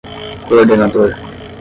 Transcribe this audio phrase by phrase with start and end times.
[0.47, 1.13] coordenador